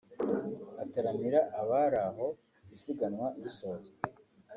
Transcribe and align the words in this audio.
utaramira 0.83 1.39
abari 1.61 1.97
aho 2.09 2.27
isiganwa 2.75 3.27
risorezwa 3.43 3.97